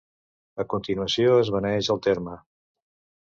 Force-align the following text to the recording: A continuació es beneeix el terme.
A 0.63 0.63
continuació 0.73 1.35
es 1.43 1.53
beneeix 1.57 1.91
el 1.97 2.01
terme. 2.09 2.39